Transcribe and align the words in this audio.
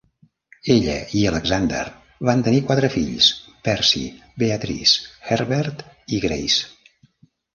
Ella 0.75 0.93
i 1.17 1.19
Alexander 1.31 1.81
van 2.29 2.41
tenir 2.47 2.61
quatre 2.71 2.89
fills: 2.95 3.27
Percy, 3.69 4.01
Beatrice, 4.43 5.05
Herbert 5.29 5.85
i 6.17 6.23
Grace. 6.27 6.97